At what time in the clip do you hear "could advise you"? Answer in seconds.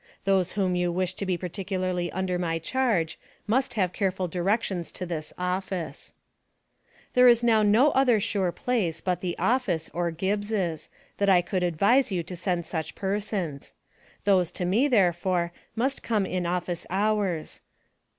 11.43-12.23